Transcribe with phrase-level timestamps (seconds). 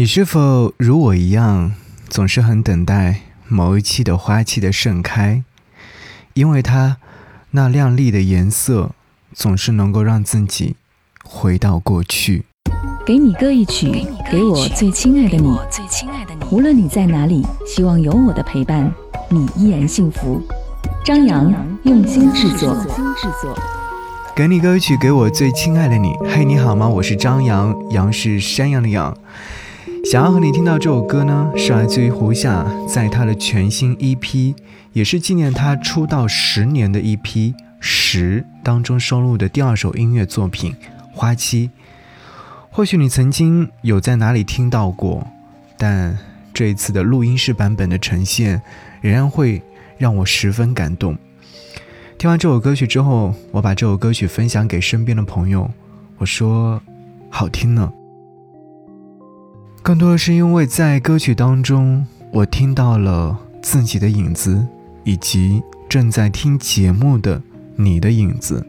[0.00, 1.74] 你是否如我一样，
[2.08, 5.44] 总是很等待某一期的花期的盛开？
[6.32, 6.96] 因为它
[7.50, 8.92] 那亮丽的颜色，
[9.34, 10.76] 总是能够让自己
[11.22, 12.46] 回到过去。
[13.04, 15.54] 给你歌一曲，给我最亲爱的你。
[16.50, 18.90] 无论你在哪里，希望有我的陪伴，
[19.28, 20.42] 你依然幸福。
[21.04, 22.74] 张扬用心制作。
[24.34, 26.14] 给你歌曲，给我最亲爱的你。
[26.34, 26.88] 嘿，你好吗？
[26.88, 29.14] 我是张扬，杨是山羊的羊。
[30.10, 34.52] 想要和你听到这首歌呢，是来自于胡夏在他的全新 EP，
[34.92, 37.22] 也是纪念他出道十年的 EP
[37.78, 40.72] 《十》当中收录的第二首音乐作品
[41.12, 41.68] 《花期》。
[42.72, 45.24] 或许你曾经有在哪里听到过，
[45.78, 46.18] 但
[46.52, 48.60] 这一次的录音室版本的呈现，
[49.00, 49.62] 仍然会
[49.96, 51.16] 让我十分感动。
[52.18, 55.70] 听完这首歌曲之后，我把这首歌曲分享给身边的朋友，
[56.18, 56.82] 我说
[57.30, 57.92] ：“好听呢。”
[59.82, 64.66] 更多的是因为在歌曲当中，我听到了自己的影子，
[65.04, 67.42] 以及正在听节目的
[67.76, 68.66] 你的影子。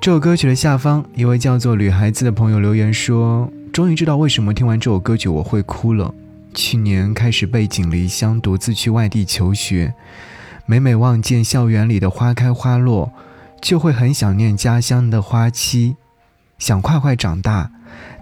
[0.00, 6.12] 这首歌曲的下方，一位叫做“女孩子”的朋友留言说：“终于知道为什么听完这首歌曲我会哭了。
[6.54, 9.94] 去年开始背井离乡，独自去外地求学，
[10.64, 13.12] 每每望见校园里的花开花落，
[13.60, 15.96] 就会很想念家乡的花期，
[16.62, 17.68] 想快快长大。”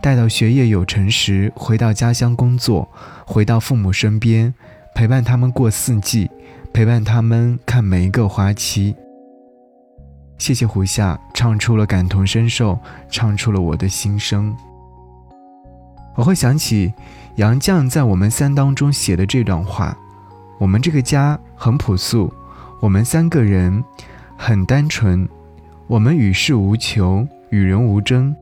[0.00, 2.88] 待到学业有成时，回到家乡工作，
[3.26, 4.54] 回到父母身边，
[4.94, 6.30] 陪伴他们过四季，
[6.72, 8.96] 陪伴他们看每一个花期。
[10.38, 12.78] 谢谢胡夏唱出了感同身受，
[13.10, 14.56] 唱出了我的心声。
[16.16, 16.92] 我会想起
[17.36, 19.94] 杨绛在我们三当中写的这段话：
[20.58, 22.32] 我们这个家很朴素，
[22.80, 23.84] 我们三个人
[24.34, 25.28] 很单纯，
[25.86, 28.34] 我们与世无求，与人无争。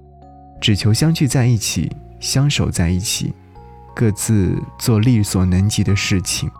[0.60, 3.32] 只求相聚在一起，相守在一起，
[3.94, 6.50] 各自做力所能及的事情。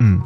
[0.00, 0.20] 嗯，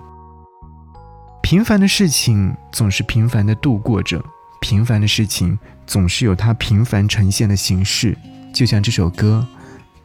[1.42, 4.24] 平凡的事情总是平凡的度过着，
[4.60, 8.16] 平凡的事情总是有它平凡呈现的形式。
[8.54, 9.46] 就像这首歌，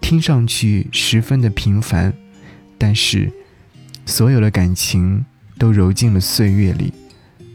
[0.01, 2.13] 听上去十分的平凡，
[2.77, 3.31] 但是
[4.05, 5.25] 所有的感情
[5.57, 6.91] 都揉进了岁月里，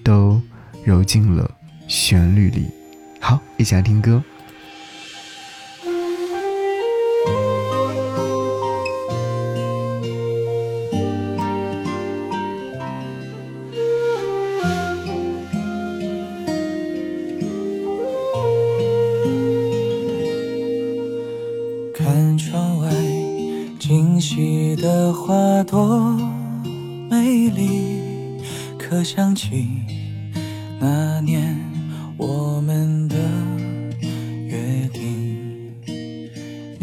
[0.03, 0.41] 都
[0.83, 1.51] 揉进了
[1.87, 2.69] 旋律里。
[3.27, 4.23] 好，一起来听歌。
[21.95, 22.91] 看窗外
[23.79, 26.15] 惊喜的花朵
[27.09, 28.43] 美丽，
[28.79, 29.67] 可想起
[30.79, 31.59] 那年
[32.19, 33.04] 我们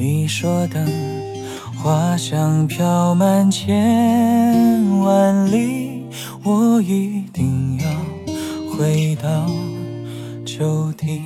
[0.03, 0.83] 你说等
[1.77, 6.03] 花香飘满千万里，
[6.43, 7.85] 我一定要
[8.75, 9.45] 回到
[10.43, 11.21] 旧地。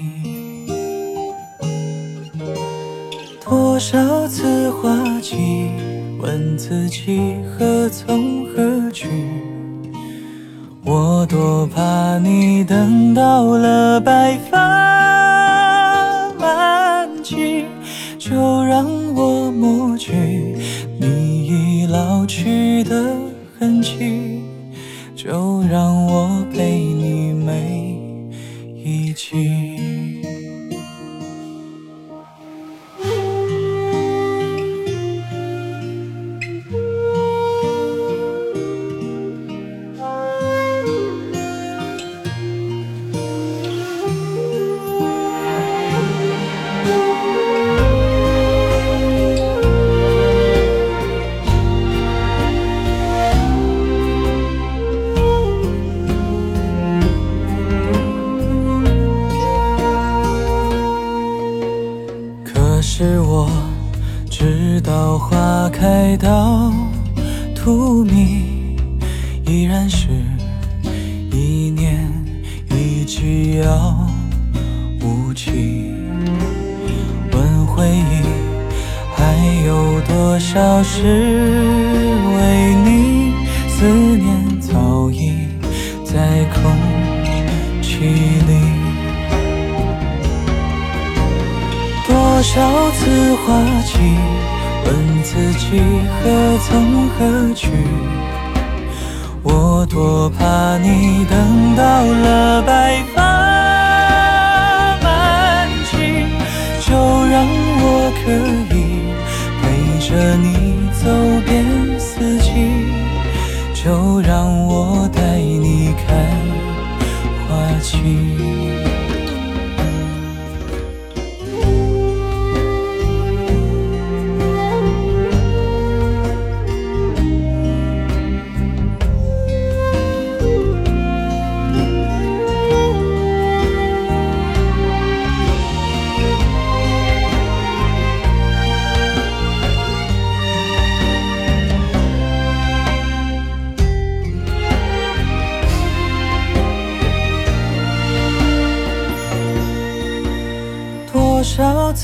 [3.46, 5.72] 多少次花期，
[6.22, 9.08] 问自己何从何去？
[10.84, 14.95] 我多怕你等到了白发
[18.76, 20.12] 让我抹去
[21.00, 23.16] 你已老去的
[23.58, 24.42] 痕迹，
[25.16, 27.05] 就让我陪你
[64.86, 66.72] 到花开到
[67.56, 68.12] 荼蘼，
[69.48, 70.08] 依然是
[71.32, 72.08] 一年
[72.70, 74.08] 一季遥
[75.02, 75.92] 无期。
[77.32, 78.22] 问回忆
[79.16, 79.36] 还
[79.66, 81.02] 有多少是
[82.38, 83.34] 为你？
[83.68, 85.48] 思念早已
[86.06, 86.62] 在空
[87.82, 88.54] 气里。
[92.08, 93.98] 多少次花期，
[94.86, 95.82] 问自己
[96.22, 97.70] 何从何去？
[99.48, 103.25] 我多怕你等到了白发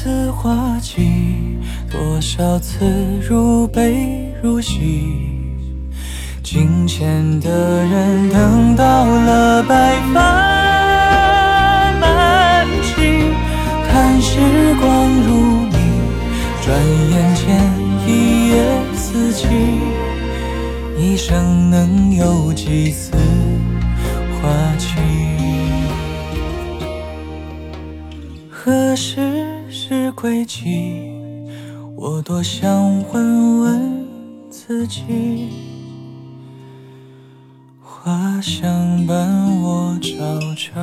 [0.03, 1.11] 次花期，
[1.91, 2.83] 多少次
[3.21, 5.05] 如悲如喜，
[6.41, 10.21] 镜前的人等到了白发
[11.99, 12.95] 满际，
[13.87, 14.39] 看时
[14.79, 15.77] 光如你，
[16.65, 16.75] 转
[17.11, 17.45] 眼间
[18.07, 18.55] 一夜
[18.95, 19.45] 四季，
[20.97, 23.11] 一生能有几次？
[28.63, 29.19] 何时
[29.71, 31.11] 是归期？
[31.95, 32.69] 我多想
[33.11, 34.07] 问问
[34.51, 35.49] 自己。
[37.81, 40.15] 花香伴我朝
[40.53, 40.79] 朝。